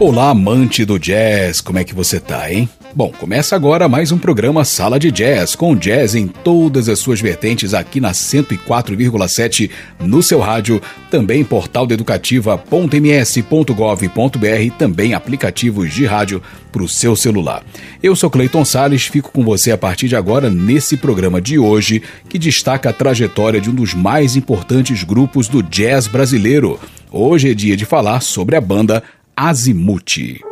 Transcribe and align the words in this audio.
Olá, 0.00 0.30
amante 0.30 0.84
do 0.84 0.96
jazz, 0.96 1.60
como 1.60 1.80
é 1.80 1.82
que 1.82 1.92
você 1.92 2.20
tá, 2.20 2.52
hein? 2.52 2.68
Bom, 2.94 3.10
começa 3.10 3.56
agora 3.56 3.88
mais 3.88 4.12
um 4.12 4.18
programa 4.18 4.64
Sala 4.64 4.96
de 4.96 5.10
Jazz, 5.10 5.56
com 5.56 5.74
jazz 5.74 6.14
em 6.14 6.28
todas 6.28 6.88
as 6.88 7.00
suas 7.00 7.20
vertentes 7.20 7.74
aqui 7.74 8.00
na 8.00 8.12
104,7 8.12 9.68
no 9.98 10.22
seu 10.22 10.38
rádio, 10.38 10.80
também 11.10 11.42
portal 11.42 11.84
educativa.ms.gov.br, 11.90 14.76
também 14.78 15.14
aplicativos 15.14 15.92
de 15.92 16.06
rádio 16.06 16.40
para 16.70 16.84
o 16.84 16.88
seu 16.88 17.16
celular. 17.16 17.64
Eu 18.00 18.14
sou 18.14 18.30
Cleiton 18.30 18.64
Sales, 18.64 19.06
fico 19.06 19.32
com 19.32 19.42
você 19.42 19.72
a 19.72 19.78
partir 19.78 20.06
de 20.06 20.14
agora 20.14 20.48
nesse 20.48 20.96
programa 20.96 21.40
de 21.40 21.58
hoje, 21.58 22.04
que 22.28 22.38
destaca 22.38 22.90
a 22.90 22.92
trajetória 22.92 23.60
de 23.60 23.68
um 23.68 23.74
dos 23.74 23.94
mais 23.94 24.36
importantes 24.36 25.02
grupos 25.02 25.48
do 25.48 25.60
jazz 25.60 26.06
brasileiro. 26.06 26.78
Hoje 27.10 27.50
é 27.50 27.54
dia 27.54 27.76
de 27.76 27.86
falar 27.86 28.20
sobre 28.20 28.54
a 28.54 28.60
banda 28.60 29.02
Azimuth. 29.40 30.47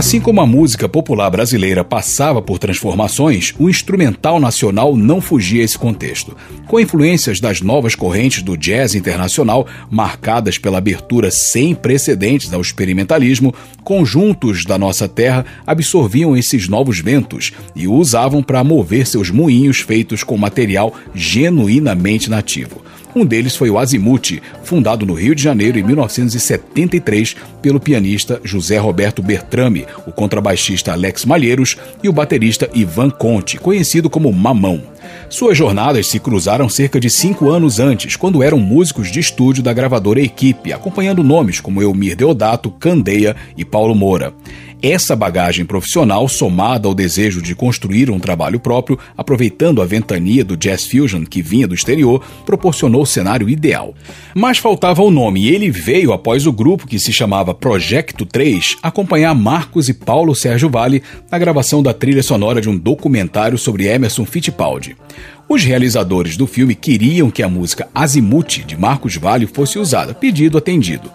Assim 0.00 0.18
como 0.18 0.40
a 0.40 0.46
música 0.46 0.88
popular 0.88 1.28
brasileira 1.28 1.84
passava 1.84 2.40
por 2.40 2.58
transformações, 2.58 3.52
o 3.58 3.68
instrumental 3.68 4.40
nacional 4.40 4.96
não 4.96 5.20
fugia 5.20 5.62
esse 5.62 5.78
contexto. 5.78 6.34
Com 6.66 6.80
influências 6.80 7.38
das 7.38 7.60
novas 7.60 7.94
correntes 7.94 8.42
do 8.42 8.56
jazz 8.56 8.94
internacional, 8.94 9.66
marcadas 9.90 10.56
pela 10.56 10.78
abertura 10.78 11.30
sem 11.30 11.74
precedentes 11.74 12.50
ao 12.50 12.62
experimentalismo, 12.62 13.54
conjuntos 13.84 14.64
da 14.64 14.78
nossa 14.78 15.06
terra 15.06 15.44
absorviam 15.66 16.34
esses 16.34 16.66
novos 16.66 16.98
ventos 16.98 17.52
e 17.76 17.86
o 17.86 17.92
usavam 17.92 18.42
para 18.42 18.64
mover 18.64 19.06
seus 19.06 19.28
moinhos 19.28 19.80
feitos 19.80 20.24
com 20.24 20.38
material 20.38 20.94
genuinamente 21.14 22.30
nativo. 22.30 22.80
Um 23.14 23.24
deles 23.24 23.56
foi 23.56 23.70
o 23.70 23.78
Azimuth, 23.78 24.40
fundado 24.62 25.04
no 25.04 25.14
Rio 25.14 25.34
de 25.34 25.42
Janeiro 25.42 25.78
em 25.78 25.82
1973 25.82 27.36
pelo 27.60 27.80
pianista 27.80 28.40
José 28.44 28.78
Roberto 28.78 29.22
Bertrame, 29.22 29.86
o 30.06 30.12
contrabaixista 30.12 30.92
Alex 30.92 31.24
Malheiros 31.24 31.76
e 32.02 32.08
o 32.08 32.12
baterista 32.12 32.70
Ivan 32.72 33.10
Conte, 33.10 33.58
conhecido 33.58 34.08
como 34.08 34.32
Mamão. 34.32 34.82
Suas 35.28 35.56
jornadas 35.56 36.08
se 36.08 36.18
cruzaram 36.18 36.68
cerca 36.68 36.98
de 36.98 37.08
cinco 37.08 37.50
anos 37.50 37.78
antes, 37.78 38.16
quando 38.16 38.42
eram 38.42 38.58
músicos 38.58 39.10
de 39.10 39.20
estúdio 39.20 39.62
da 39.62 39.72
gravadora 39.72 40.20
Equipe, 40.20 40.72
acompanhando 40.72 41.22
nomes 41.22 41.60
como 41.60 41.82
Elmir 41.82 42.16
Deodato, 42.16 42.70
Candeia 42.70 43.36
e 43.56 43.64
Paulo 43.64 43.94
Moura. 43.94 44.34
Essa 44.82 45.14
bagagem 45.14 45.66
profissional, 45.66 46.26
somada 46.26 46.88
ao 46.88 46.94
desejo 46.94 47.42
de 47.42 47.54
construir 47.54 48.10
um 48.10 48.18
trabalho 48.18 48.58
próprio, 48.58 48.98
aproveitando 49.16 49.82
a 49.82 49.84
ventania 49.84 50.42
do 50.42 50.56
jazz 50.56 50.86
fusion 50.86 51.24
que 51.24 51.42
vinha 51.42 51.68
do 51.68 51.74
exterior, 51.74 52.22
proporcionou 52.46 53.02
o 53.02 53.06
cenário 53.06 53.48
ideal. 53.48 53.94
Mas 54.34 54.56
faltava 54.56 55.02
o 55.02 55.10
nome 55.10 55.42
e 55.42 55.48
ele 55.54 55.70
veio 55.70 56.12
após 56.12 56.46
o 56.46 56.52
grupo 56.52 56.86
que 56.86 56.98
se 56.98 57.12
chamava 57.12 57.52
Projecto 57.52 58.24
3 58.24 58.78
acompanhar 58.82 59.34
Marcos 59.34 59.88
e 59.90 59.94
Paulo 59.94 60.34
Sérgio 60.34 60.70
Vale 60.70 61.02
na 61.30 61.38
gravação 61.38 61.82
da 61.82 61.92
trilha 61.92 62.22
sonora 62.22 62.60
de 62.60 62.68
um 62.70 62.76
documentário 62.76 63.58
sobre 63.58 63.86
Emerson 63.86 64.24
Fittipaldi. 64.24 64.96
Os 65.46 65.62
realizadores 65.64 66.36
do 66.36 66.46
filme 66.46 66.74
queriam 66.74 67.30
que 67.30 67.42
a 67.42 67.48
música 67.48 67.88
Azimuth 67.94 68.64
de 68.64 68.78
Marcos 68.78 69.16
Vale 69.16 69.46
fosse 69.46 69.78
usada, 69.78 70.14
pedido 70.14 70.56
atendido. 70.56 71.10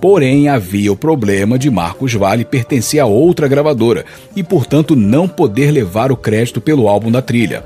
Porém, 0.00 0.48
havia 0.48 0.92
o 0.92 0.96
problema 0.96 1.58
de 1.58 1.70
Marcos 1.70 2.14
Vale 2.14 2.44
pertencer 2.44 3.00
a 3.00 3.06
outra 3.06 3.48
gravadora 3.48 4.04
e, 4.36 4.42
portanto, 4.42 4.94
não 4.94 5.26
poder 5.26 5.72
levar 5.72 6.12
o 6.12 6.16
crédito 6.16 6.60
pelo 6.60 6.88
álbum 6.88 7.10
da 7.10 7.20
trilha. 7.20 7.64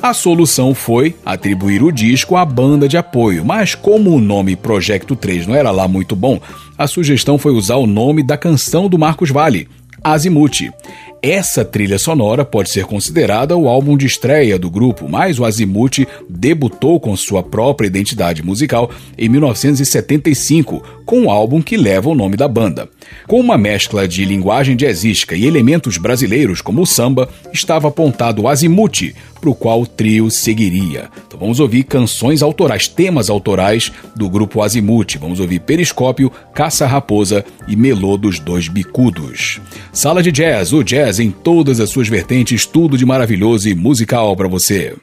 A 0.00 0.12
solução 0.12 0.74
foi 0.74 1.14
atribuir 1.24 1.82
o 1.82 1.92
disco 1.92 2.36
à 2.36 2.44
banda 2.44 2.88
de 2.88 2.96
apoio, 2.96 3.44
mas 3.44 3.74
como 3.74 4.10
o 4.10 4.20
nome 4.20 4.56
Projecto 4.56 5.14
3 5.14 5.46
não 5.46 5.54
era 5.54 5.70
lá 5.70 5.86
muito 5.86 6.16
bom, 6.16 6.40
a 6.76 6.86
sugestão 6.86 7.38
foi 7.38 7.52
usar 7.52 7.76
o 7.76 7.86
nome 7.86 8.22
da 8.22 8.36
canção 8.36 8.88
do 8.88 8.98
Marcos 8.98 9.30
Vale, 9.30 9.68
Azimuth. 10.02 10.72
Essa 11.22 11.64
trilha 11.64 12.00
sonora 12.00 12.44
pode 12.44 12.68
ser 12.68 12.84
considerada 12.84 13.56
o 13.56 13.68
álbum 13.68 13.96
de 13.96 14.06
estreia 14.06 14.58
do 14.58 14.68
grupo, 14.68 15.08
mas 15.08 15.38
o 15.38 15.44
Azimuth 15.44 16.04
debutou 16.28 16.98
com 16.98 17.16
sua 17.16 17.44
própria 17.44 17.86
identidade 17.86 18.42
musical 18.42 18.90
em 19.16 19.28
1975, 19.28 20.82
com 21.06 21.20
um 21.20 21.30
álbum 21.30 21.62
que 21.62 21.76
leva 21.76 22.10
o 22.10 22.14
nome 22.16 22.36
da 22.36 22.48
banda. 22.48 22.88
Com 23.28 23.38
uma 23.38 23.56
mescla 23.56 24.08
de 24.08 24.24
linguagem 24.24 24.74
jazzística 24.74 25.36
e 25.36 25.46
elementos 25.46 25.96
brasileiros 25.96 26.60
como 26.60 26.82
o 26.82 26.86
samba, 26.86 27.28
estava 27.52 27.86
apontado 27.86 28.42
o 28.42 28.48
Azimuth, 28.48 29.14
para 29.42 29.50
o 29.50 29.54
qual 29.56 29.82
o 29.82 29.86
trio 29.86 30.30
seguiria. 30.30 31.10
Então 31.26 31.38
vamos 31.38 31.58
ouvir 31.58 31.82
canções 31.82 32.42
autorais, 32.42 32.86
temas 32.86 33.28
autorais 33.28 33.92
do 34.14 34.30
grupo 34.30 34.62
Azimuth. 34.62 35.18
Vamos 35.20 35.40
ouvir 35.40 35.58
Periscópio, 35.60 36.30
Caça 36.54 36.86
Raposa 36.86 37.44
e 37.66 37.74
Melô 37.74 38.16
dos 38.16 38.38
Dois 38.38 38.68
Bicudos. 38.68 39.60
Sala 39.92 40.22
de 40.22 40.30
Jazz, 40.30 40.72
o 40.72 40.84
jazz 40.84 41.18
em 41.18 41.32
todas 41.32 41.80
as 41.80 41.90
suas 41.90 42.08
vertentes, 42.08 42.64
tudo 42.64 42.96
de 42.96 43.04
maravilhoso 43.04 43.68
e 43.68 43.74
musical 43.74 44.36
para 44.36 44.46
você. 44.46 44.94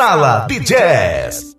Sala 0.00 0.46
de 0.48 0.58
Jazz. 0.60 1.49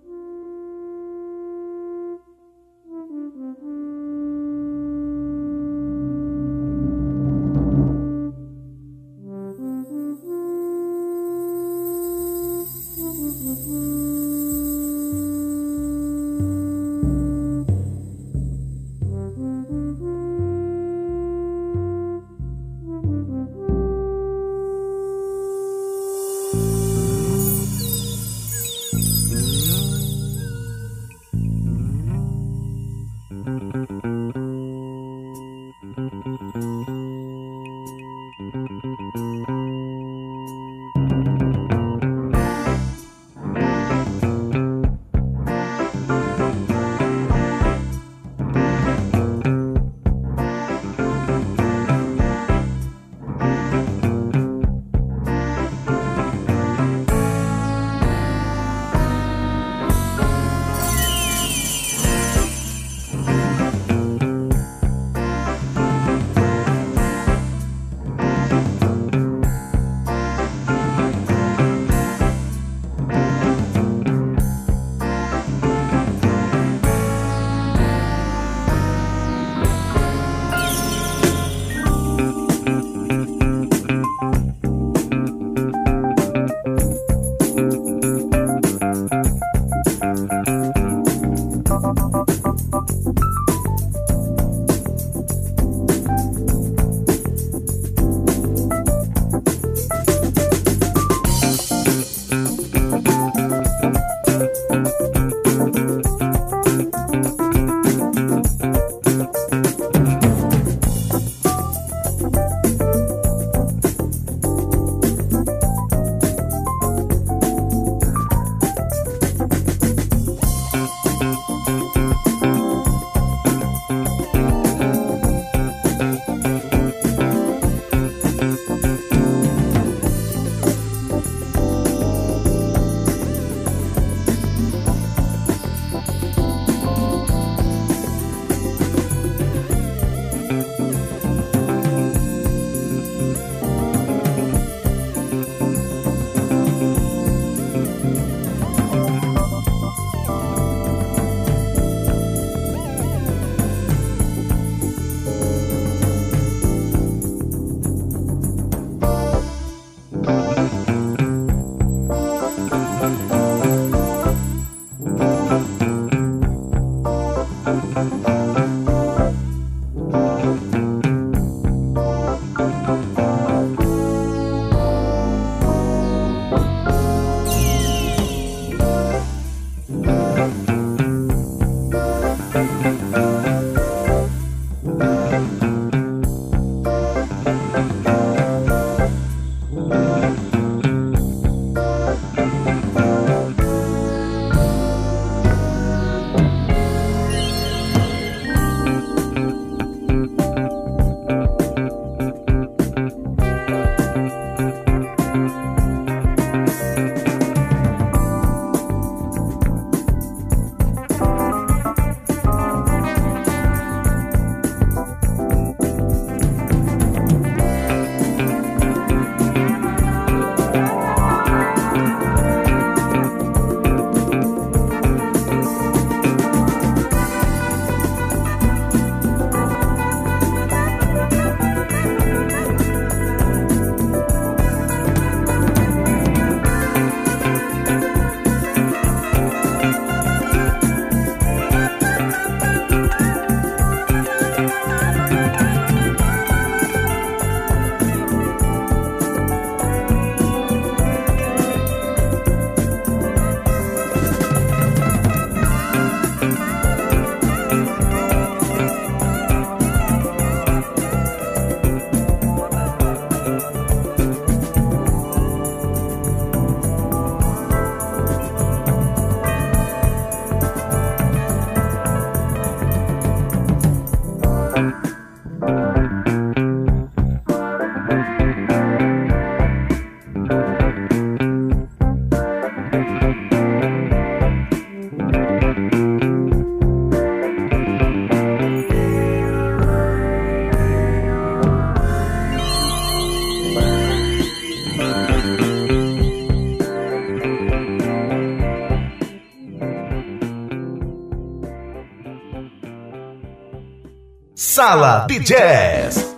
Sala 304.82 305.28
de 305.28 305.38
Jazz. 305.38 306.31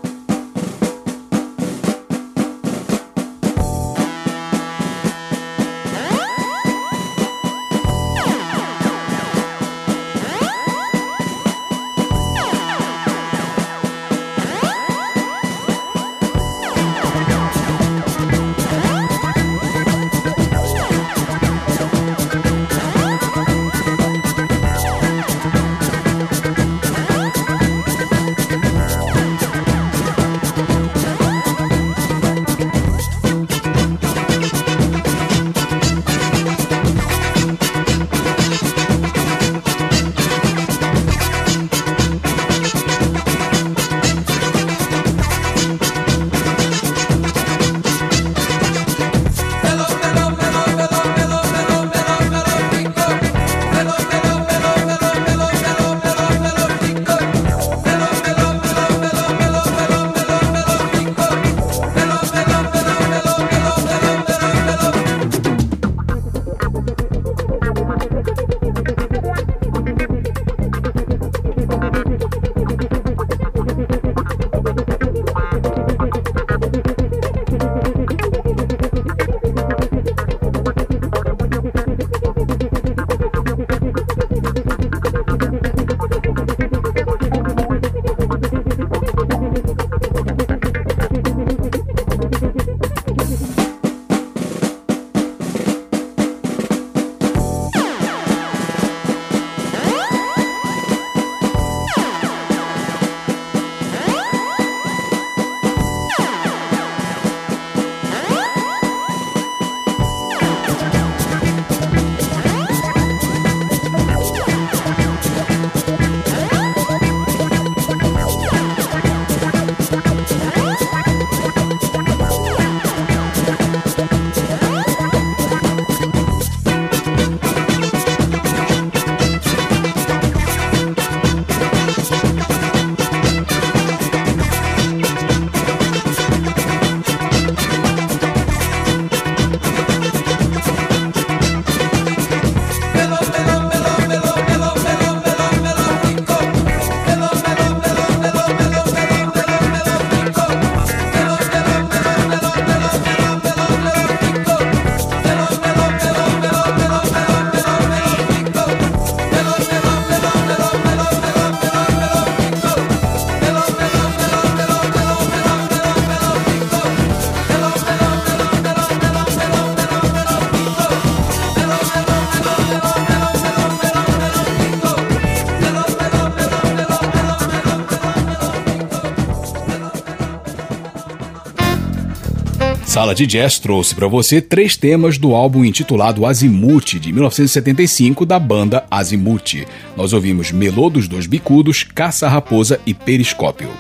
Sala 182.93 183.15
de 183.15 183.25
Jazz 183.25 183.57
trouxe 183.57 183.95
para 183.95 184.07
você 184.07 184.39
três 184.39 184.77
temas 184.77 185.17
do 185.17 185.33
álbum 185.33 185.65
intitulado 185.65 186.27
Azimuth, 186.27 186.99
de 186.99 187.11
1975, 187.11 188.23
da 188.23 188.37
banda 188.37 188.85
Azimuth. 188.91 189.65
Nós 189.97 190.13
ouvimos 190.13 190.51
Melô 190.51 190.91
dos 190.91 191.07
Dois 191.07 191.25
Bicudos, 191.25 191.81
Caça-Raposa 191.81 192.79
e 192.85 192.93
Periscópio. 192.93 193.71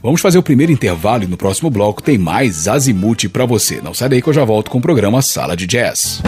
Vamos 0.00 0.20
fazer 0.20 0.38
o 0.38 0.42
primeiro 0.42 0.70
intervalo 0.70 1.24
e 1.24 1.26
no 1.26 1.36
próximo 1.36 1.68
bloco 1.68 2.00
tem 2.00 2.16
mais 2.16 2.68
Azimuth 2.68 3.28
para 3.32 3.44
você. 3.44 3.80
Não 3.82 3.92
sai 3.92 4.08
daí 4.08 4.22
que 4.22 4.28
eu 4.28 4.32
já 4.32 4.44
volto 4.44 4.70
com 4.70 4.78
o 4.78 4.82
programa 4.82 5.20
Sala 5.20 5.56
de 5.56 5.66
Jazz. 5.66 6.22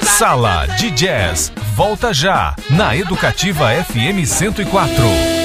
Sala 0.00 0.64
de 0.78 0.92
Jazz. 0.92 1.52
Volta 1.74 2.14
já 2.14 2.56
na 2.70 2.96
Educativa 2.96 3.68
FM 3.84 4.24
104. 4.26 5.35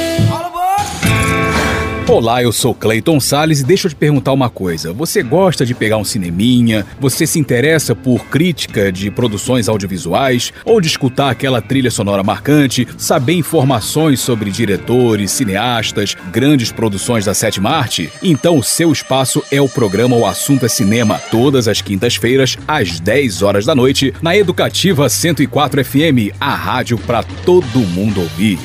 Olá, 2.08 2.44
eu 2.44 2.52
sou 2.52 2.74
Clayton 2.74 3.20
Sales 3.20 3.62
e 3.62 3.64
deixa 3.64 3.88
eu 3.88 3.90
te 3.90 3.96
perguntar 3.96 4.34
uma 4.34 4.50
coisa. 4.50 4.92
Você 4.92 5.24
gosta 5.24 5.66
de 5.66 5.74
pegar 5.74 5.98
um 5.98 6.04
cineminha? 6.04 6.86
Você 7.00 7.26
se 7.26 7.40
interessa 7.40 7.96
por 7.96 8.26
crítica 8.26 8.92
de 8.92 9.10
produções 9.10 9.70
audiovisuais? 9.70 10.52
Ou 10.66 10.82
de 10.82 10.88
escutar 10.88 11.30
aquela 11.30 11.62
trilha 11.62 11.90
sonora 11.90 12.24
marcante? 12.24 12.88
Saber 12.98 13.34
informações 13.34 14.20
sobre 14.20 14.52
diretores, 14.52 15.32
cineastas, 15.32 16.18
grandes 16.32 16.72
produções 16.72 17.24
da 17.24 17.34
sétima 17.34 17.70
arte? 17.70 18.12
Então 18.22 18.58
o 18.58 18.64
seu 18.64 18.92
espaço 18.92 19.42
é 19.50 19.62
o 19.62 19.70
programa 19.70 20.18
O 20.18 20.26
Assunto 20.26 20.66
é 20.66 20.70
Cinema, 20.70 21.22
todas 21.32 21.68
as 21.68 21.82
quintas-feiras, 21.82 22.58
às 22.68 23.00
10 23.00 23.42
horas 23.42 23.66
da 23.66 23.76
noite, 23.76 24.14
na 24.22 24.36
Educativa 24.36 25.08
104 25.08 25.86
FM, 25.86 26.36
a 26.42 26.56
rádio 26.56 26.98
para 26.98 27.24
todo 27.24 27.80
mundo 27.80 28.20
ouvir. 28.22 28.60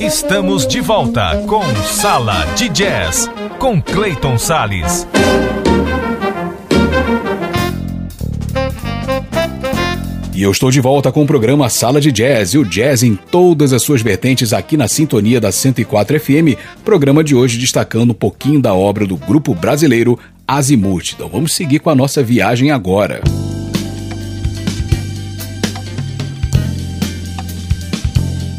Estamos 0.00 0.64
de 0.64 0.80
volta 0.80 1.42
com 1.48 1.60
Sala 1.84 2.46
de 2.54 2.68
Jazz 2.68 3.28
com 3.58 3.82
Clayton 3.82 4.38
Sales. 4.38 5.04
E 10.32 10.40
eu 10.40 10.52
estou 10.52 10.70
de 10.70 10.80
volta 10.80 11.10
com 11.10 11.24
o 11.24 11.26
programa 11.26 11.68
Sala 11.68 12.00
de 12.00 12.12
Jazz 12.12 12.54
e 12.54 12.58
o 12.58 12.64
jazz 12.64 13.02
em 13.02 13.16
todas 13.16 13.72
as 13.72 13.82
suas 13.82 14.00
vertentes 14.00 14.52
aqui 14.52 14.76
na 14.76 14.86
sintonia 14.86 15.40
da 15.40 15.50
104 15.50 16.20
FM. 16.20 16.56
Programa 16.84 17.24
de 17.24 17.34
hoje 17.34 17.58
destacando 17.58 18.12
um 18.12 18.14
pouquinho 18.14 18.62
da 18.62 18.72
obra 18.72 19.04
do 19.04 19.16
grupo 19.16 19.52
brasileiro 19.52 20.16
Azimuth. 20.46 21.14
Então 21.14 21.28
vamos 21.28 21.52
seguir 21.52 21.80
com 21.80 21.90
a 21.90 21.94
nossa 21.96 22.22
viagem 22.22 22.70
agora. 22.70 23.20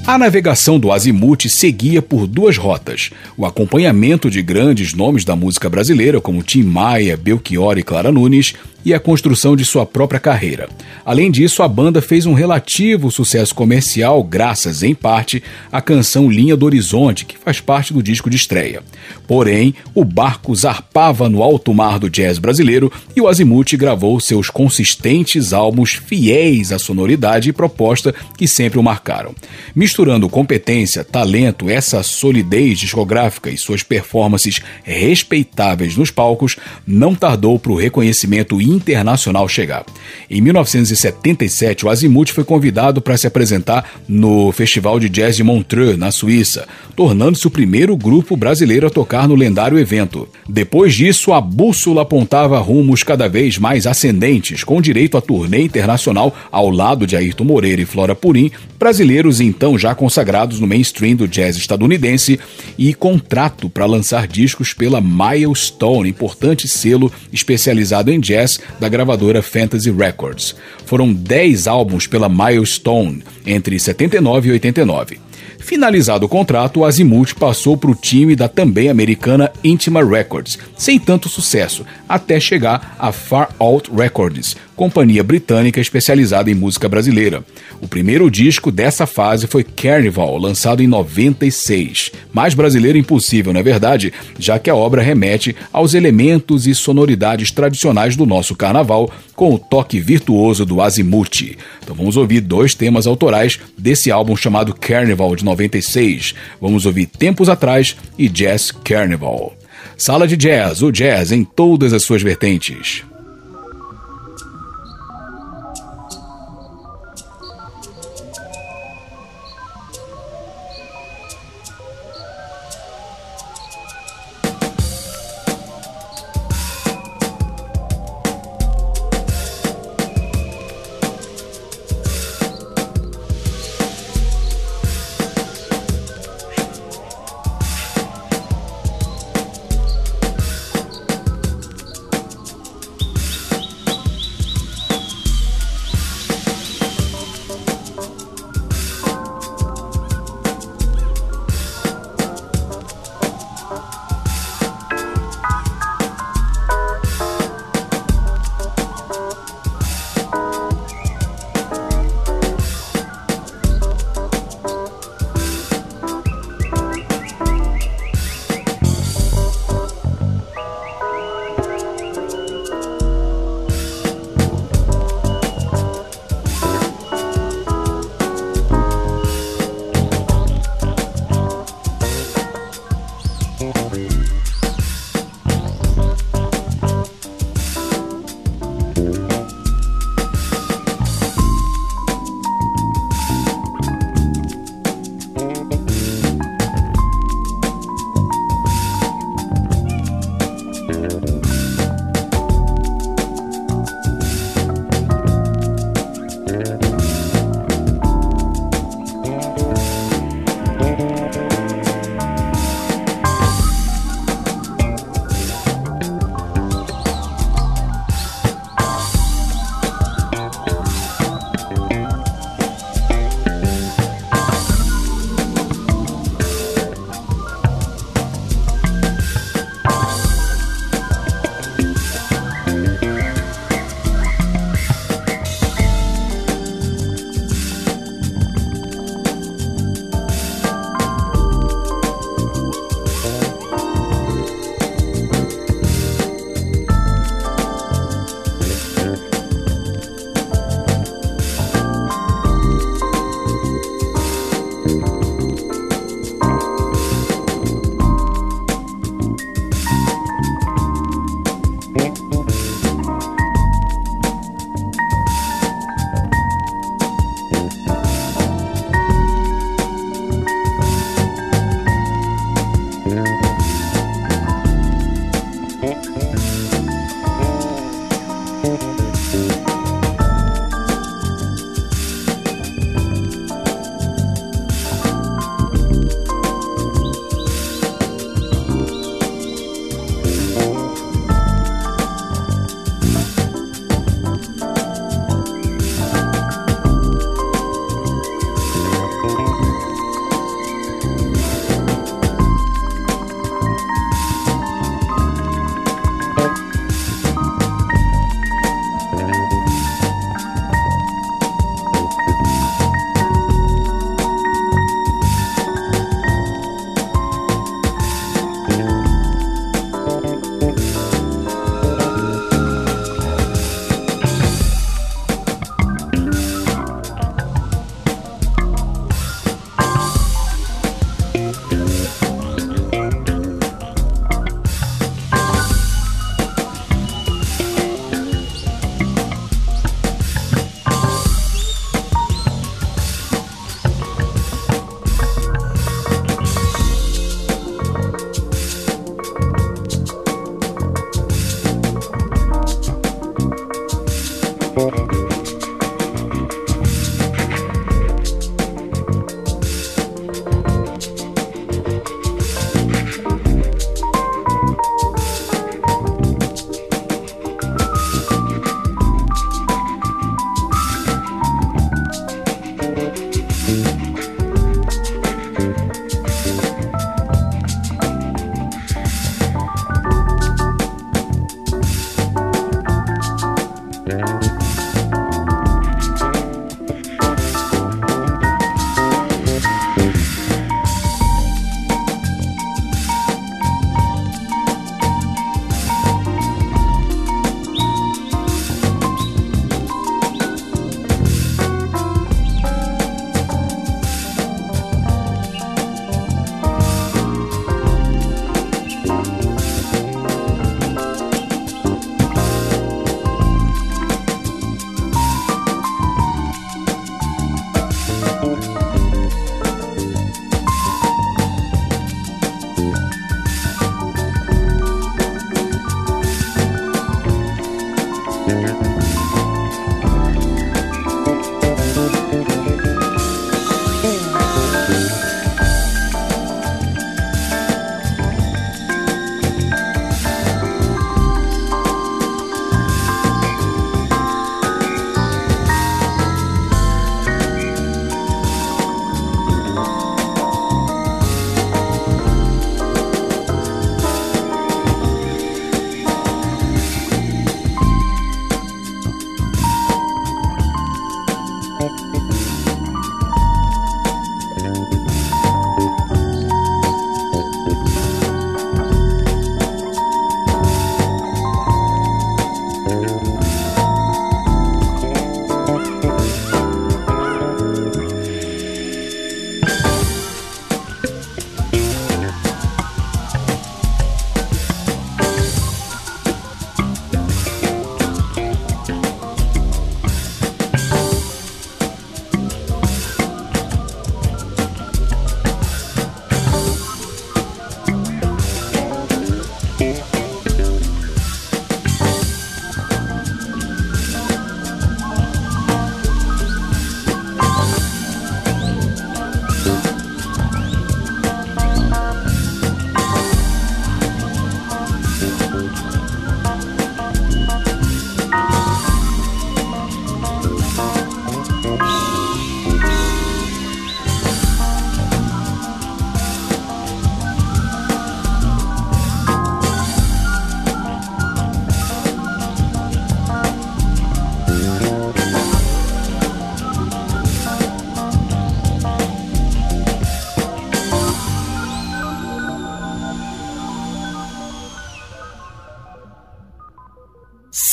A 0.09 0.17
navegação 0.17 0.79
do 0.79 0.91
Azimuth 0.91 1.47
seguia 1.49 2.01
por 2.01 2.25
duas 2.25 2.57
rotas: 2.57 3.11
o 3.37 3.45
acompanhamento 3.45 4.27
de 4.27 4.41
grandes 4.41 4.91
nomes 4.91 5.23
da 5.23 5.35
música 5.35 5.69
brasileira, 5.69 6.19
como 6.19 6.41
Tim 6.41 6.63
Maia, 6.63 7.15
Belchior 7.15 7.77
e 7.77 7.83
Clara 7.83 8.11
Nunes, 8.11 8.55
e 8.83 8.93
a 8.93 8.99
construção 8.99 9.55
de 9.55 9.65
sua 9.65 9.85
própria 9.85 10.19
carreira. 10.19 10.69
Além 11.05 11.31
disso, 11.31 11.63
a 11.63 11.67
banda 11.67 12.01
fez 12.01 12.25
um 12.25 12.33
relativo 12.33 13.11
sucesso 13.11 13.53
comercial 13.53 14.23
graças, 14.23 14.83
em 14.83 14.93
parte, 14.93 15.41
à 15.71 15.81
canção 15.81 16.29
Linha 16.29 16.55
do 16.55 16.65
Horizonte, 16.65 17.25
que 17.25 17.37
faz 17.37 17.59
parte 17.59 17.93
do 17.93 18.03
disco 18.03 18.29
de 18.29 18.35
estreia. 18.35 18.81
Porém, 19.27 19.73
o 19.93 20.03
barco 20.03 20.55
zarpava 20.55 21.29
no 21.29 21.41
alto 21.43 21.73
mar 21.73 21.99
do 21.99 22.09
jazz 22.09 22.37
brasileiro 22.37 22.91
e 23.15 23.21
o 23.21 23.27
Azimuth 23.27 23.75
gravou 23.75 24.19
seus 24.19 24.49
consistentes 24.49 25.53
álbuns 25.53 25.93
fiéis 25.93 26.71
à 26.71 26.79
sonoridade 26.79 27.49
e 27.49 27.53
proposta 27.53 28.13
que 28.37 28.47
sempre 28.47 28.79
o 28.79 28.83
marcaram. 28.83 29.33
Misturando 29.75 30.29
competência, 30.29 31.03
talento, 31.03 31.69
essa 31.69 32.03
solidez 32.03 32.79
discográfica 32.79 33.49
e 33.49 33.57
suas 33.57 33.83
performances 33.83 34.59
respeitáveis 34.83 35.95
nos 35.95 36.11
palcos, 36.11 36.55
não 36.85 37.15
tardou 37.15 37.59
para 37.59 37.71
o 37.71 37.77
reconhecimento 37.77 38.61
internacional 38.73 39.47
chegar. 39.47 39.85
Em 40.29 40.41
1977, 40.41 41.85
o 41.85 41.89
Azimuth 41.89 42.29
foi 42.29 42.43
convidado 42.43 43.01
para 43.01 43.17
se 43.17 43.27
apresentar 43.27 43.89
no 44.07 44.51
Festival 44.51 44.99
de 44.99 45.09
Jazz 45.09 45.35
de 45.35 45.43
Montreux, 45.43 45.97
na 45.97 46.11
Suíça, 46.11 46.67
tornando-se 46.95 47.47
o 47.47 47.51
primeiro 47.51 47.95
grupo 47.97 48.37
brasileiro 48.37 48.87
a 48.87 48.89
tocar 48.89 49.27
no 49.27 49.35
lendário 49.35 49.79
evento. 49.79 50.27
Depois 50.47 50.93
disso, 50.93 51.33
a 51.33 51.41
bússola 51.41 52.03
apontava 52.03 52.59
rumos 52.59 53.03
cada 53.03 53.27
vez 53.27 53.57
mais 53.57 53.87
ascendentes, 53.87 54.63
com 54.63 54.81
direito 54.81 55.17
a 55.17 55.21
turnê 55.21 55.61
internacional 55.61 56.35
ao 56.51 56.69
lado 56.69 57.07
de 57.07 57.15
Ayrton 57.15 57.43
Moreira 57.43 57.81
e 57.81 57.85
Flora 57.85 58.15
Purim, 58.15 58.51
brasileiros 58.77 59.41
então 59.41 59.77
já 59.77 59.93
consagrados 59.95 60.59
no 60.59 60.67
mainstream 60.67 61.15
do 61.15 61.27
jazz 61.27 61.57
estadunidense, 61.57 62.39
e 62.77 62.93
contrato 62.93 63.69
para 63.69 63.85
lançar 63.85 64.27
discos 64.27 64.73
pela 64.73 65.01
Milestone, 65.01 66.09
importante 66.09 66.67
selo 66.67 67.11
especializado 67.31 68.11
em 68.11 68.19
jazz 68.19 68.58
da 68.79 68.89
gravadora 68.89 69.41
Fantasy 69.41 69.91
Records. 69.91 70.55
Foram 70.85 71.13
10 71.13 71.67
álbuns 71.67 72.07
pela 72.07 72.29
Milestone 72.29 73.23
entre 73.45 73.79
79 73.79 74.49
e 74.49 74.51
89. 74.53 75.19
Finalizado 75.59 76.25
o 76.25 76.29
contrato, 76.29 76.79
o 76.79 76.85
Azimuth 76.85 77.35
passou 77.35 77.77
para 77.77 77.91
o 77.91 77.95
time 77.95 78.35
da 78.35 78.47
também 78.47 78.89
americana 78.89 79.51
Intima 79.63 80.03
Records, 80.03 80.57
sem 80.75 80.97
tanto 80.97 81.29
sucesso, 81.29 81.85
até 82.07 82.39
chegar 82.39 82.95
a 82.97 83.11
Far 83.11 83.49
Out 83.59 83.91
Records, 83.93 84.55
companhia 84.79 85.21
britânica 85.21 85.81
especializada 85.81 86.49
em 86.49 86.55
música 86.55 86.87
brasileira. 86.87 87.43
O 87.81 87.87
primeiro 87.89 88.31
disco 88.31 88.71
dessa 88.71 89.05
fase 89.05 89.45
foi 89.45 89.61
Carnival, 89.61 90.37
lançado 90.37 90.81
em 90.81 90.87
96. 90.87 92.13
Mais 92.31 92.53
brasileiro 92.53 92.97
impossível, 92.97 93.51
não 93.51 93.59
é 93.59 93.63
verdade? 93.63 94.13
Já 94.39 94.57
que 94.57 94.69
a 94.69 94.75
obra 94.75 95.01
remete 95.01 95.53
aos 95.73 95.93
elementos 95.93 96.65
e 96.65 96.73
sonoridades 96.73 97.51
tradicionais 97.51 98.15
do 98.15 98.25
nosso 98.25 98.55
carnaval, 98.55 99.11
com 99.35 99.53
o 99.53 99.59
toque 99.59 99.99
virtuoso 99.99 100.65
do 100.65 100.79
Azimuth. 100.81 101.57
Então 101.83 101.93
vamos 101.93 102.15
ouvir 102.15 102.39
dois 102.39 102.73
temas 102.73 103.05
autorais 103.05 103.59
desse 103.77 104.09
álbum 104.09 104.33
chamado 104.37 104.73
Carnival 104.73 105.35
de 105.35 105.43
96. 105.43 106.33
Vamos 106.61 106.85
ouvir 106.85 107.07
Tempos 107.07 107.49
Atrás 107.49 107.97
e 108.17 108.29
Jazz 108.29 108.71
Carnival. 108.71 109.53
Sala 109.97 110.25
de 110.25 110.37
Jazz, 110.37 110.81
o 110.81 110.89
jazz 110.89 111.33
em 111.33 111.43
todas 111.43 111.91
as 111.91 112.01
suas 112.01 112.21
vertentes. 112.21 113.03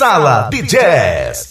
Sala 0.07 0.49
de 0.53 0.62
Jazz. 0.62 1.45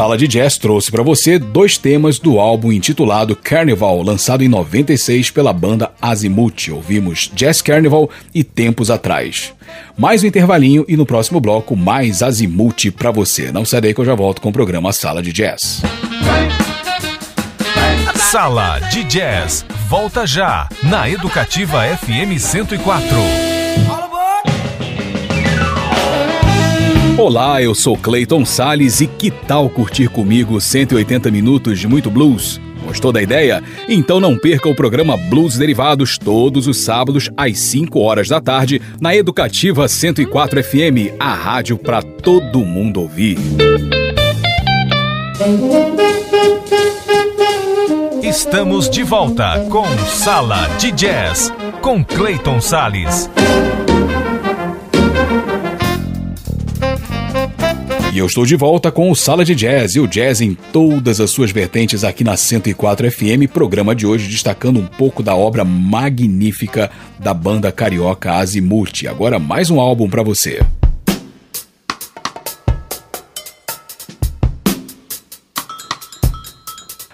Sala 0.00 0.16
de 0.16 0.26
Jazz 0.26 0.56
trouxe 0.56 0.90
para 0.90 1.02
você 1.02 1.38
dois 1.38 1.76
temas 1.76 2.18
do 2.18 2.40
álbum 2.40 2.72
intitulado 2.72 3.36
Carnival, 3.36 4.00
lançado 4.02 4.42
em 4.42 4.48
96 4.48 5.30
pela 5.30 5.52
banda 5.52 5.92
Azimuth. 6.00 6.70
Ouvimos 6.72 7.30
Jazz 7.34 7.60
Carnival 7.60 8.08
e 8.34 8.42
Tempos 8.42 8.90
Atrás. 8.90 9.52
Mais 9.98 10.24
um 10.24 10.26
intervalinho 10.26 10.86
e 10.88 10.96
no 10.96 11.04
próximo 11.04 11.38
bloco 11.38 11.76
mais 11.76 12.22
Azimuth 12.22 12.90
para 12.96 13.10
você. 13.10 13.52
Não 13.52 13.66
sai 13.66 13.82
daí 13.82 13.92
que 13.92 14.00
eu 14.00 14.06
já 14.06 14.14
volto 14.14 14.40
com 14.40 14.48
o 14.48 14.52
programa 14.54 14.90
Sala 14.90 15.22
de 15.22 15.34
Jazz. 15.34 15.82
Sala 18.16 18.78
de 18.90 19.04
Jazz. 19.04 19.66
Volta 19.86 20.26
já 20.26 20.66
na 20.82 21.10
Educativa 21.10 21.82
FM 21.98 22.40
104. 22.40 23.49
Olá, 27.20 27.62
eu 27.62 27.74
sou 27.74 27.98
Clayton 27.98 28.46
Sales 28.46 29.02
e 29.02 29.06
que 29.06 29.30
tal 29.30 29.68
curtir 29.68 30.08
comigo 30.08 30.58
180 30.58 31.30
minutos 31.30 31.78
de 31.78 31.86
muito 31.86 32.10
blues? 32.10 32.58
Gostou 32.82 33.12
da 33.12 33.20
ideia? 33.20 33.62
Então 33.86 34.18
não 34.18 34.38
perca 34.38 34.70
o 34.70 34.74
programa 34.74 35.18
Blues 35.18 35.58
Derivados 35.58 36.16
todos 36.16 36.66
os 36.66 36.78
sábados 36.78 37.28
às 37.36 37.58
5 37.58 38.00
horas 38.00 38.26
da 38.26 38.40
tarde 38.40 38.80
na 38.98 39.14
Educativa 39.14 39.86
104 39.86 40.64
FM, 40.64 41.14
a 41.20 41.34
rádio 41.34 41.76
para 41.76 42.00
todo 42.00 42.64
mundo 42.64 43.02
ouvir. 43.02 43.36
Estamos 48.22 48.88
de 48.88 49.02
volta 49.02 49.66
com 49.68 49.84
Sala 50.06 50.66
de 50.78 50.90
Jazz 50.90 51.52
com 51.82 52.02
Clayton 52.02 52.62
Sales. 52.62 53.28
E 58.12 58.18
eu 58.18 58.26
estou 58.26 58.44
de 58.44 58.56
volta 58.56 58.90
com 58.90 59.08
o 59.08 59.14
Sala 59.14 59.44
de 59.44 59.54
Jazz 59.54 59.94
e 59.94 60.00
o 60.00 60.06
jazz 60.08 60.40
em 60.40 60.56
todas 60.72 61.20
as 61.20 61.30
suas 61.30 61.52
vertentes 61.52 62.02
aqui 62.02 62.24
na 62.24 62.36
104 62.36 63.08
FM, 63.08 63.46
programa 63.52 63.94
de 63.94 64.04
hoje 64.04 64.28
destacando 64.28 64.80
um 64.80 64.86
pouco 64.86 65.22
da 65.22 65.36
obra 65.36 65.64
magnífica 65.64 66.90
da 67.20 67.32
banda 67.32 67.70
carioca 67.70 68.32
Azimuth. 68.32 69.06
Agora 69.08 69.38
mais 69.38 69.70
um 69.70 69.78
álbum 69.78 70.10
para 70.10 70.24
você. 70.24 70.60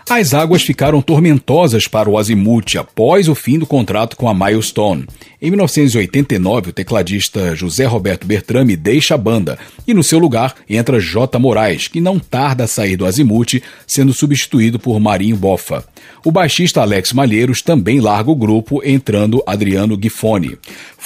As 0.08 0.32
águas 0.34 0.62
ficaram 0.62 1.02
tormentosas 1.02 1.88
para 1.88 2.08
o 2.08 2.16
Azimuth 2.16 2.76
após 2.78 3.28
o 3.28 3.34
fim 3.34 3.58
do 3.58 3.66
contrato 3.66 4.16
com 4.16 4.28
a 4.28 4.34
Milestone. 4.34 5.04
Em 5.42 5.50
1989, 5.50 6.70
o 6.70 6.72
tecladista 6.72 7.56
José 7.56 7.86
Roberto 7.86 8.24
Bertrame 8.24 8.76
deixa 8.76 9.16
a 9.16 9.18
banda 9.18 9.58
e 9.86 9.92
no 9.92 10.04
seu 10.04 10.20
lugar 10.20 10.54
entra 10.70 11.00
J. 11.00 11.36
Moraes, 11.40 11.88
que 11.88 12.00
não 12.00 12.20
tarda 12.20 12.64
a 12.64 12.68
sair 12.68 12.96
do 12.96 13.04
Azimuth, 13.04 13.60
sendo 13.84 14.14
substituído 14.14 14.78
por 14.78 15.00
Marinho 15.00 15.36
Boffa. 15.36 15.84
O 16.24 16.30
baixista 16.30 16.80
Alex 16.80 17.12
Malheiros 17.12 17.60
também 17.60 18.00
larga 18.00 18.30
o 18.30 18.36
grupo, 18.36 18.80
entrando 18.84 19.42
Adriano 19.44 19.98
Gifone. 20.00 20.56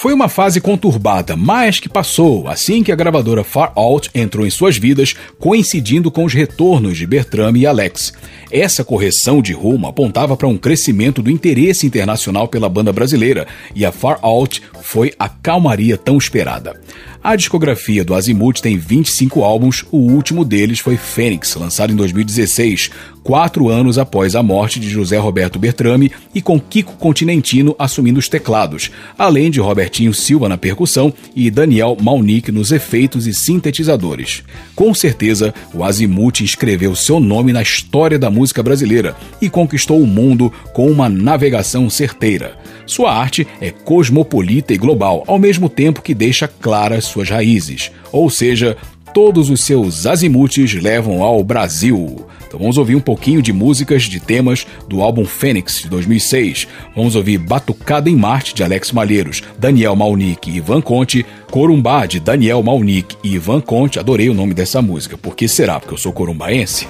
Foi 0.01 0.13
uma 0.15 0.27
fase 0.27 0.59
conturbada, 0.59 1.35
mas 1.35 1.79
que 1.79 1.87
passou 1.87 2.47
assim 2.47 2.81
que 2.81 2.91
a 2.91 2.95
gravadora 2.95 3.43
Far 3.43 3.71
Out 3.75 4.09
entrou 4.15 4.47
em 4.47 4.49
suas 4.49 4.75
vidas, 4.75 5.15
coincidindo 5.37 6.09
com 6.09 6.25
os 6.25 6.33
retornos 6.33 6.97
de 6.97 7.05
Bertrame 7.05 7.59
e 7.59 7.67
Alex. 7.67 8.11
Essa 8.51 8.83
correção 8.83 9.43
de 9.43 9.53
rumo 9.53 9.85
apontava 9.85 10.35
para 10.35 10.47
um 10.47 10.57
crescimento 10.57 11.21
do 11.21 11.29
interesse 11.29 11.85
internacional 11.85 12.47
pela 12.47 12.67
banda 12.67 12.91
brasileira 12.91 13.45
e 13.75 13.85
a 13.85 13.91
Far 13.91 14.17
Out 14.23 14.63
foi 14.81 15.13
a 15.19 15.29
calmaria 15.29 15.99
tão 15.99 16.17
esperada. 16.17 16.81
A 17.23 17.35
discografia 17.35 18.03
do 18.03 18.15
Azimuth 18.15 18.59
tem 18.59 18.79
25 18.79 19.43
álbuns, 19.43 19.85
o 19.91 19.97
último 19.97 20.43
deles 20.43 20.79
foi 20.79 20.97
Fênix, 20.97 21.53
lançado 21.53 21.93
em 21.93 21.95
2016, 21.95 22.89
quatro 23.23 23.69
anos 23.69 23.97
após 23.97 24.35
a 24.35 24.43
morte 24.43 24.79
de 24.79 24.89
José 24.89 25.17
Roberto 25.17 25.59
Bertrame 25.59 26.11
e 26.33 26.41
com 26.41 26.59
Kiko 26.59 26.93
Continentino 26.93 27.75
assumindo 27.77 28.19
os 28.19 28.29
teclados, 28.29 28.91
além 29.17 29.51
de 29.51 29.59
Robertinho 29.59 30.13
Silva 30.13 30.49
na 30.49 30.57
percussão 30.57 31.13
e 31.35 31.49
Daniel 31.49 31.97
Malnick 32.01 32.51
nos 32.51 32.71
efeitos 32.71 33.27
e 33.27 33.33
sintetizadores. 33.33 34.43
Com 34.75 34.93
certeza, 34.93 35.53
o 35.73 35.83
Azimuth 35.83 36.41
escreveu 36.41 36.95
seu 36.95 37.19
nome 37.19 37.53
na 37.53 37.61
história 37.61 38.17
da 38.17 38.29
música 38.29 38.63
brasileira 38.63 39.15
e 39.41 39.49
conquistou 39.49 40.01
o 40.01 40.07
mundo 40.07 40.51
com 40.73 40.89
uma 40.89 41.09
navegação 41.09 41.89
certeira. 41.89 42.57
Sua 42.85 43.13
arte 43.13 43.47
é 43.59 43.71
cosmopolita 43.71 44.73
e 44.73 44.77
global, 44.77 45.23
ao 45.27 45.39
mesmo 45.39 45.69
tempo 45.69 46.01
que 46.01 46.13
deixa 46.13 46.47
claras 46.47 47.05
suas 47.05 47.29
raízes, 47.29 47.91
ou 48.11 48.29
seja, 48.29 48.75
todos 49.13 49.49
os 49.49 49.61
seus 49.61 50.05
azimutes 50.05 50.73
levam 50.73 51.21
ao 51.21 51.43
Brasil. 51.43 52.25
Então 52.51 52.59
vamos 52.59 52.77
ouvir 52.77 52.95
um 52.95 53.01
pouquinho 53.01 53.41
de 53.41 53.53
músicas 53.53 54.03
de 54.03 54.19
temas 54.19 54.67
do 54.85 55.01
álbum 55.01 55.23
Fênix 55.23 55.79
de 55.83 55.89
2006. 55.89 56.67
Vamos 56.93 57.15
ouvir 57.15 57.37
Batucada 57.37 58.09
em 58.09 58.15
Marte 58.15 58.53
de 58.53 58.61
Alex 58.61 58.91
Malheiros, 58.91 59.41
Daniel 59.57 59.95
Malnick 59.95 60.51
e 60.51 60.57
Ivan 60.57 60.81
Conte, 60.81 61.25
Corumbá 61.49 62.05
de 62.05 62.19
Daniel 62.19 62.61
Malnick 62.61 63.15
e 63.23 63.35
Ivan 63.35 63.61
Conte. 63.61 63.99
Adorei 63.99 64.29
o 64.29 64.33
nome 64.33 64.53
dessa 64.53 64.81
música. 64.81 65.17
Por 65.17 65.33
que 65.33 65.47
será? 65.47 65.79
Porque 65.79 65.93
eu 65.93 65.97
sou 65.97 66.11
corumbaense? 66.11 66.87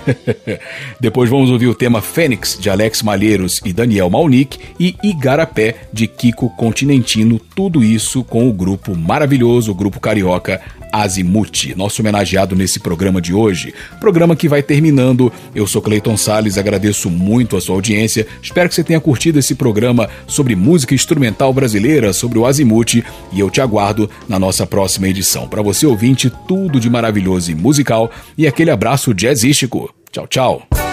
Depois 1.00 1.30
vamos 1.30 1.52
ouvir 1.52 1.68
o 1.68 1.76
tema 1.76 2.02
Fênix 2.02 2.58
de 2.60 2.68
Alex 2.68 3.04
Malheiros 3.04 3.62
e 3.64 3.72
Daniel 3.72 4.10
Malnick 4.10 4.58
e 4.80 4.96
Igarapé 5.04 5.76
de 5.94 6.08
Kiko 6.08 6.50
Continentino. 6.58 7.40
Tudo 7.56 7.84
isso 7.84 8.24
com 8.24 8.50
o 8.50 8.54
grupo 8.54 8.98
maravilhoso, 8.98 9.72
o 9.72 9.76
grupo 9.76 10.00
carioca 10.00 10.60
Azimuth, 10.92 11.76
nosso 11.76 12.02
homenageado 12.02 12.56
nesse 12.56 12.80
programa 12.80 13.22
de 13.22 13.34
hoje. 13.34 13.74
Programa 14.00 14.36
que 14.36 14.50
vai 14.50 14.62
terminando. 14.62 15.32
Eu 15.56 15.66
sou 15.66 15.82
Cleiton 15.82 16.18
Sales, 16.18 16.58
agradeço 16.58 17.10
muito 17.10 17.56
a 17.56 17.62
sua 17.62 17.76
audiência. 17.76 18.28
Espero 18.42 18.70
que 18.70 18.76
você 18.76 18.84
tenha 18.84 19.00
curtido 19.00 19.40
esse 19.40 19.56
programa 19.56 20.10
sobre 20.28 20.56
música 20.56 20.94
instrumental 20.94 21.54
brasileira, 21.54 22.14
sobre 22.14 22.40
o 22.40 22.46
Azimuth, 22.46 23.04
e 23.32 23.40
eu 23.40 23.50
te 23.50 23.62
aguardo 23.62 24.10
na 24.28 24.38
nossa 24.38 24.68
próxima 24.68 25.08
edição. 25.08 25.48
Para 25.48 25.62
você 25.62 25.86
ouvinte, 25.86 26.32
tudo 26.48 26.80
de 26.80 26.90
maravilhoso 26.90 27.52
e 27.52 27.56
musical 27.56 28.12
e 28.38 28.48
aquele 28.48 28.72
abraço 28.72 29.14
jazzístico. 29.14 29.94
Tchau, 30.12 30.28
tchau. 30.28 30.91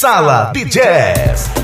Sala 0.00 0.50
de 0.54 0.64
Jazz. 0.64 1.59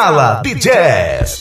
Sala 0.00 0.40
de 0.42 0.54
Jazz. 0.54 1.39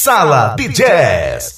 Sala 0.00 0.54
de 0.56 0.68
Jazz. 0.68 1.57